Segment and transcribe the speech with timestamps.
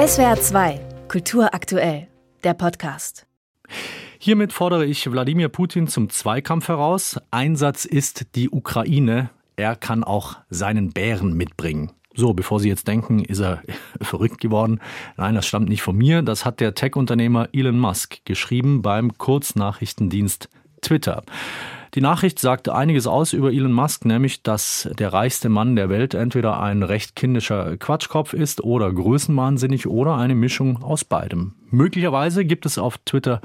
[0.00, 2.08] SWR 2, Kultur aktuell,
[2.42, 3.26] der Podcast.
[4.18, 7.20] Hiermit fordere ich Wladimir Putin zum Zweikampf heraus.
[7.30, 9.28] Einsatz ist die Ukraine.
[9.56, 11.92] Er kann auch seinen Bären mitbringen.
[12.14, 13.62] So, bevor Sie jetzt denken, ist er
[14.00, 14.80] verrückt geworden.
[15.18, 16.22] Nein, das stammt nicht von mir.
[16.22, 20.48] Das hat der Tech-Unternehmer Elon Musk geschrieben beim Kurznachrichtendienst
[20.80, 21.24] Twitter.
[21.94, 26.14] Die Nachricht sagte einiges aus über Elon Musk, nämlich, dass der reichste Mann der Welt
[26.14, 31.54] entweder ein recht kindischer Quatschkopf ist oder größenwahnsinnig oder eine Mischung aus beidem.
[31.70, 33.40] Möglicherweise gibt es auf Twitter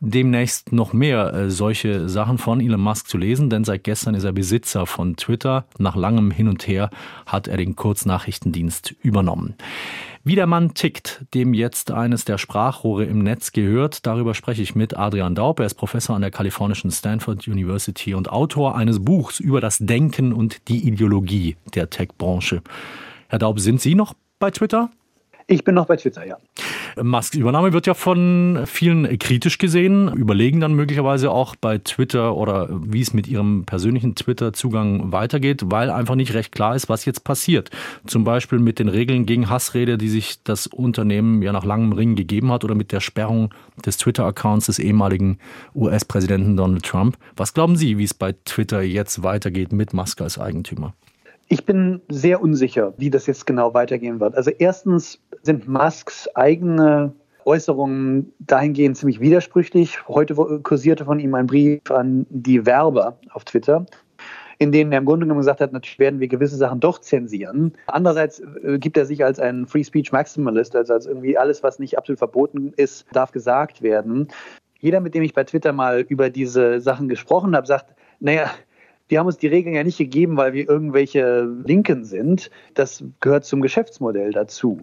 [0.00, 4.24] demnächst noch mehr äh, solche Sachen von Elon Musk zu lesen, denn seit gestern ist
[4.24, 5.66] er Besitzer von Twitter.
[5.78, 6.90] Nach langem Hin und Her
[7.24, 9.54] hat er den Kurznachrichtendienst übernommen.
[10.26, 14.74] Wie der Mann tickt, dem jetzt eines der Sprachrohre im Netz gehört, darüber spreche ich
[14.74, 15.60] mit Adrian Daub.
[15.60, 20.32] Er ist Professor an der kalifornischen Stanford University und Autor eines Buchs über das Denken
[20.32, 22.60] und die Ideologie der Tech-Branche.
[23.28, 24.90] Herr Daub, sind Sie noch bei Twitter?
[25.46, 26.38] Ich bin noch bei Twitter, ja.
[27.02, 32.68] Musks Übernahme wird ja von vielen kritisch gesehen, überlegen dann möglicherweise auch bei Twitter oder
[32.70, 37.22] wie es mit ihrem persönlichen Twitter-Zugang weitergeht, weil einfach nicht recht klar ist, was jetzt
[37.22, 37.70] passiert.
[38.06, 42.16] Zum Beispiel mit den Regeln gegen Hassrede, die sich das Unternehmen ja nach langem Ringen
[42.16, 43.52] gegeben hat oder mit der Sperrung
[43.84, 45.38] des Twitter-Accounts des ehemaligen
[45.74, 47.18] US-Präsidenten Donald Trump.
[47.36, 50.94] Was glauben Sie, wie es bei Twitter jetzt weitergeht mit Musk als Eigentümer?
[51.48, 54.34] Ich bin sehr unsicher, wie das jetzt genau weitergehen wird.
[54.34, 57.14] Also erstens sind Musks eigene
[57.46, 60.06] Äußerungen dahingehend ziemlich widersprüchlich.
[60.08, 63.86] Heute kursierte von ihm ein Brief an die Werber auf Twitter,
[64.58, 67.72] in denen er im Grunde genommen gesagt hat, natürlich werden wir gewisse Sachen doch zensieren.
[67.86, 71.78] Andererseits äh, gibt er sich als ein Free Speech Maximalist, also als irgendwie alles, was
[71.78, 74.28] nicht absolut verboten ist, darf gesagt werden.
[74.80, 78.50] Jeder, mit dem ich bei Twitter mal über diese Sachen gesprochen habe, sagt, naja,
[79.10, 82.50] die haben uns die Regeln ja nicht gegeben, weil wir irgendwelche Linken sind.
[82.74, 84.80] Das gehört zum Geschäftsmodell dazu.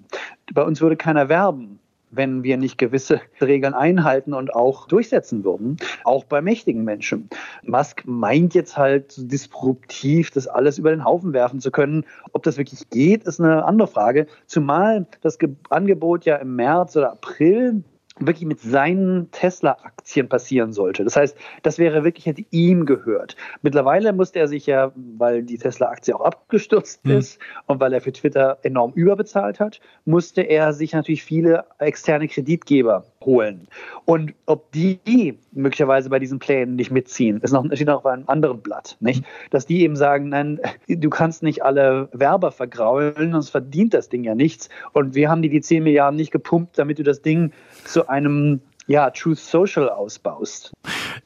[0.51, 1.79] Bei uns würde keiner werben,
[2.11, 7.29] wenn wir nicht gewisse Regeln einhalten und auch durchsetzen würden, auch bei mächtigen Menschen.
[7.63, 12.05] Musk meint jetzt halt disruptiv, das alles über den Haufen werfen zu können.
[12.33, 14.27] Ob das wirklich geht, ist eine andere Frage.
[14.45, 15.37] Zumal das
[15.69, 17.83] Angebot ja im März oder April
[18.19, 21.03] wirklich mit seinen Tesla-Aktien passieren sollte.
[21.03, 23.35] Das heißt, das wäre wirklich, hätte ihm gehört.
[23.61, 27.17] Mittlerweile musste er sich ja, weil die Tesla-Aktie auch abgestürzt mhm.
[27.17, 32.27] ist und weil er für Twitter enorm überbezahlt hat, musste er sich natürlich viele externe
[32.27, 33.67] Kreditgeber holen.
[34.05, 38.23] Und ob die möglicherweise bei diesen Plänen nicht mitziehen, ist noch, steht noch auf einem
[38.27, 38.97] anderen Blatt.
[38.99, 39.23] Nicht?
[39.49, 44.23] Dass die eben sagen, nein, du kannst nicht alle Werber vergraulen, sonst verdient das Ding
[44.23, 44.69] ja nichts.
[44.93, 47.51] Und wir haben dir die 10 Milliarden nicht gepumpt, damit du das Ding
[47.85, 50.71] zu einem ja, Truth Social ausbaust.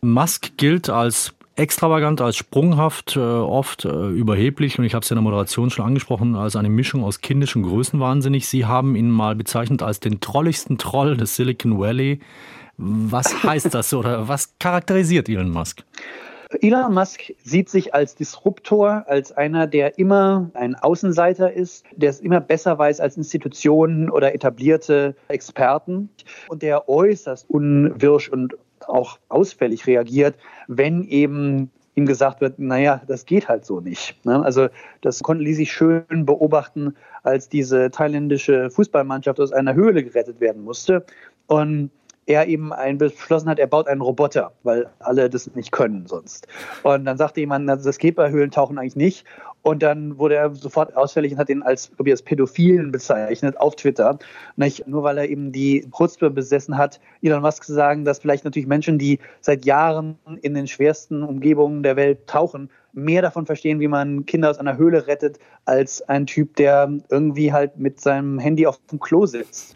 [0.01, 5.15] Musk gilt als extravagant, als sprunghaft, äh, oft äh, überheblich und ich habe es ja
[5.15, 8.47] in der Moderation schon angesprochen, als eine Mischung aus kindisch und größenwahnsinnig.
[8.47, 12.19] Sie haben ihn mal bezeichnet als den trolligsten Troll des Silicon Valley.
[12.77, 15.83] Was heißt das oder was charakterisiert Elon Musk?
[16.61, 22.21] Elon Musk sieht sich als Disruptor, als einer, der immer ein Außenseiter ist, der es
[22.21, 26.09] immer besser weiß als Institutionen oder etablierte Experten
[26.47, 28.55] und der äußerst unwirsch und
[28.87, 30.35] auch ausfällig reagiert,
[30.67, 34.23] wenn eben ihm gesagt wird, naja, das geht halt so nicht.
[34.23, 34.43] Ne?
[34.43, 34.67] Also
[35.01, 40.63] das konnten ließ sich schön beobachten, als diese thailändische Fußballmannschaft aus einer Höhle gerettet werden
[40.63, 41.05] musste.
[41.47, 41.89] Und
[42.27, 46.47] er eben ein beschlossen hat, er baut einen Roboter, weil alle das nicht können sonst.
[46.83, 49.25] Und dann sagte jemand, das geht bei Höhlentauchen eigentlich nicht.
[49.63, 53.59] Und dann wurde er sofort ausfällig und hat ihn als, glaube ich, als Pädophilen bezeichnet
[53.59, 54.17] auf Twitter.
[54.55, 54.87] Nicht?
[54.87, 58.67] Nur weil er eben die Chutzpe besessen hat, Elon Musk zu sagen, dass vielleicht natürlich
[58.67, 63.87] Menschen, die seit Jahren in den schwersten Umgebungen der Welt tauchen, mehr davon verstehen, wie
[63.87, 68.65] man Kinder aus einer Höhle rettet, als ein Typ, der irgendwie halt mit seinem Handy
[68.65, 69.75] auf dem Klo sitzt.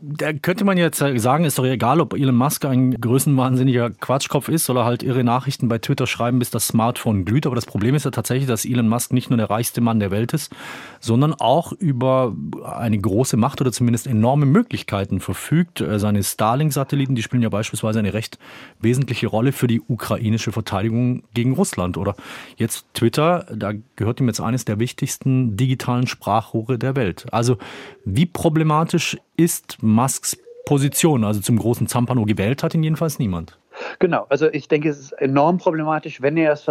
[0.00, 4.68] Da könnte man jetzt sagen, ist doch egal, ob Elon Musk ein größenwahnsinniger Quatschkopf ist
[4.70, 7.46] oder halt irre Nachrichten bei Twitter schreiben, bis das Smartphone glüht.
[7.46, 10.10] Aber das Problem ist ja tatsächlich, dass Elon Musk nicht nur der reichste Mann der
[10.10, 10.52] Welt ist,
[11.00, 15.80] sondern auch über eine große Macht oder zumindest enorme Möglichkeiten verfügt.
[15.80, 18.38] Äh, seine Starlink-Satelliten, die spielen ja beispielsweise eine recht
[18.80, 21.96] wesentliche Rolle für die ukrainische Verteidigung gegen Russland.
[21.96, 22.14] Oder
[22.56, 27.26] jetzt Twitter, da gehört ihm jetzt eines der wichtigsten digitalen Sprachrohre der Welt.
[27.32, 27.58] Also
[28.04, 31.24] wie problematisch ist Musks Position?
[31.24, 33.56] Also zum großen Zampano gewählt hat ihn jedenfalls niemand.
[33.98, 36.66] Genau, also ich denke, es ist enorm problematisch, wenn er es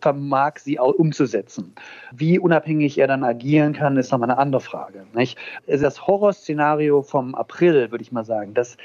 [0.00, 1.74] vermag, sie umzusetzen.
[2.12, 5.04] Wie unabhängig er dann agieren kann, ist nochmal eine andere Frage.
[5.12, 5.36] Nicht?
[5.66, 8.76] Das Horrorszenario vom April, würde ich mal sagen, dass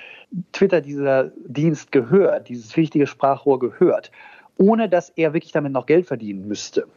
[0.54, 4.12] Twitter dieser Dienst gehört, dieses wichtige Sprachrohr gehört
[4.58, 6.88] ohne dass er wirklich damit noch Geld verdienen müsste.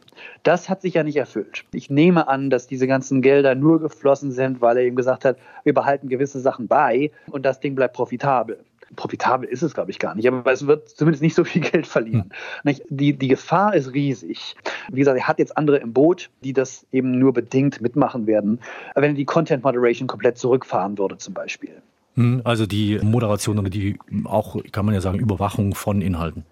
[0.43, 1.65] Das hat sich ja nicht erfüllt.
[1.71, 5.37] Ich nehme an, dass diese ganzen Gelder nur geflossen sind, weil er eben gesagt hat,
[5.63, 8.59] wir behalten gewisse Sachen bei und das Ding bleibt profitabel.
[8.95, 11.87] Profitabel ist es, glaube ich, gar nicht, aber es wird zumindest nicht so viel Geld
[11.87, 12.31] verlieren.
[12.63, 12.75] Hm.
[12.89, 14.55] Die, die Gefahr ist riesig.
[14.89, 18.59] Wie gesagt, er hat jetzt andere im Boot, die das eben nur bedingt mitmachen werden,
[18.95, 21.81] wenn er die Content Moderation komplett zurückfahren würde, zum Beispiel.
[22.15, 26.43] Hm, also die Moderation oder die auch, kann man ja sagen, Überwachung von Inhalten.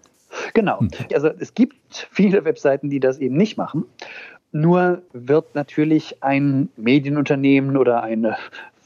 [0.54, 0.80] Genau.
[0.80, 0.90] Hm.
[1.14, 3.84] Also es gibt viele Webseiten, die das eben nicht machen.
[4.52, 8.36] Nur wird natürlich ein Medienunternehmen oder eine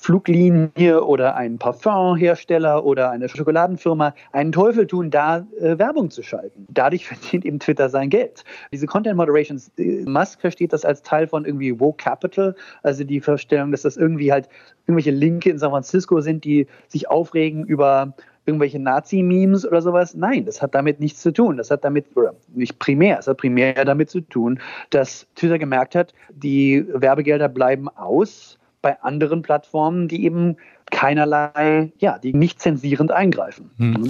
[0.05, 6.67] Fluglinie oder ein Parfumhersteller oder eine Schokoladenfirma einen Teufel tun, da äh, Werbung zu schalten.
[6.69, 8.45] Dadurch verdient eben Twitter sein Geld.
[8.71, 13.23] Diese Content Moderations, äh, Musk versteht das als Teil von irgendwie Woke Capital, also die
[13.23, 14.51] Vorstellung, dass das irgendwie halt
[14.87, 18.13] irgendwelche Linke in San Francisco sind, die sich aufregen über
[18.47, 20.15] irgendwelche Nazi-Memes oder sowas.
[20.15, 21.57] Nein, das hat damit nichts zu tun.
[21.57, 24.61] Das hat damit, oder nicht primär, es hat primär damit zu tun,
[24.91, 30.57] dass Twitter gemerkt hat, die Werbegelder bleiben aus bei anderen Plattformen, die eben
[30.91, 33.71] keinerlei, ja, die nicht zensierend eingreifen.
[33.79, 34.09] Hm.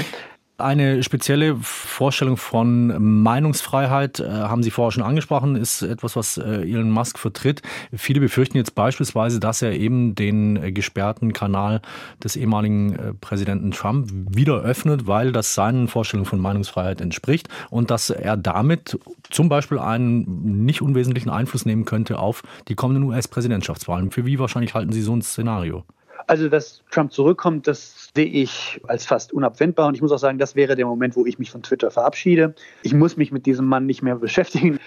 [0.56, 6.62] Eine spezielle Vorstellung von Meinungsfreiheit, äh, haben Sie vorher schon angesprochen, ist etwas, was äh,
[6.62, 7.60] Elon Musk vertritt.
[7.92, 11.82] Viele befürchten jetzt beispielsweise, dass er eben den äh, gesperrten Kanal
[12.22, 17.90] des ehemaligen äh, Präsidenten Trump wieder öffnet, weil das seinen Vorstellungen von Meinungsfreiheit entspricht und
[17.90, 18.96] dass er damit
[19.30, 24.12] zum Beispiel einen nicht unwesentlichen Einfluss nehmen könnte auf die kommenden US-Präsidentschaftswahlen.
[24.12, 25.82] Für wie wahrscheinlich halten Sie so ein Szenario?
[26.26, 29.88] Also, dass Trump zurückkommt, das sehe ich als fast unabwendbar.
[29.88, 32.54] Und ich muss auch sagen, das wäre der Moment, wo ich mich von Twitter verabschiede.
[32.82, 34.78] Ich muss mich mit diesem Mann nicht mehr beschäftigen.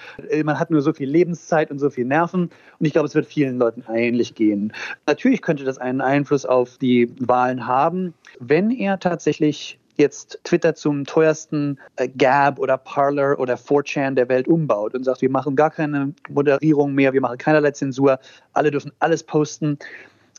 [0.43, 2.49] Man hat nur so viel Lebenszeit und so viel Nerven.
[2.79, 4.73] Und ich glaube, es wird vielen Leuten ähnlich gehen.
[5.05, 11.05] Natürlich könnte das einen Einfluss auf die Wahlen haben, wenn er tatsächlich jetzt Twitter zum
[11.05, 15.71] teuersten äh, Gab oder Parler oder 4chan der Welt umbaut und sagt, wir machen gar
[15.71, 18.19] keine Moderierung mehr, wir machen keinerlei Zensur,
[18.53, 19.79] alle dürfen alles posten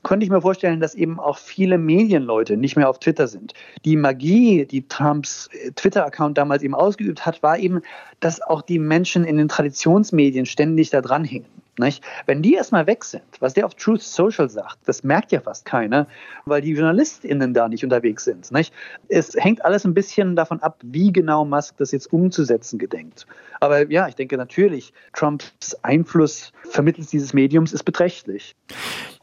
[0.08, 3.52] könnte ich mir vorstellen, dass eben auch viele Medienleute nicht mehr auf Twitter sind.
[3.84, 7.82] Die Magie, die Trumps äh, Twitter-Account damals eben ausgeübt hat, war eben,
[8.18, 11.58] dass auch die Menschen in den Traditionsmedien ständig da dran hingen.
[11.78, 12.02] Nicht?
[12.24, 15.66] Wenn die erstmal weg sind, was der auf Truth Social sagt, das merkt ja fast
[15.66, 16.06] keiner,
[16.46, 18.50] weil die JournalistInnen da nicht unterwegs sind.
[18.50, 18.72] Nicht?
[19.08, 23.26] Es hängt alles ein bisschen davon ab, wie genau Musk das jetzt umzusetzen gedenkt.
[23.60, 28.56] Aber ja, ich denke natürlich, Trumps Einfluss vermittels dieses Mediums ist beträchtlich.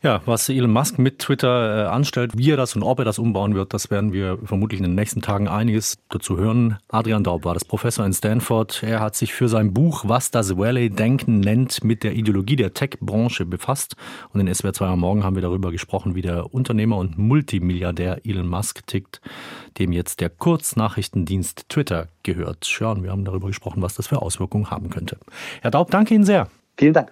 [0.05, 3.17] Ja, was Elon Musk mit Twitter äh, anstellt, wie er das und ob er das
[3.17, 6.77] umbauen wird, das werden wir vermutlich in den nächsten Tagen einiges dazu hören.
[6.89, 8.83] Adrian Daub war das Professor in Stanford.
[8.83, 13.47] Er hat sich für sein Buch, was das Valley-Denken nennt, mit der Ideologie der Tech-Branche
[13.47, 13.95] befasst.
[14.31, 18.27] Und in SWR 2 am Morgen haben wir darüber gesprochen, wie der Unternehmer und Multimilliardär
[18.27, 19.21] Elon Musk tickt,
[19.79, 22.79] dem jetzt der Kurznachrichtendienst Twitter gehört.
[22.79, 25.17] Und wir haben darüber gesprochen, was das für Auswirkungen haben könnte.
[25.63, 26.47] Herr Daub, danke Ihnen sehr.
[26.77, 27.11] Vielen Dank.